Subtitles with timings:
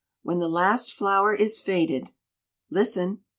[0.23, 2.09] When the last flower is faded
[2.71, 3.21] listen!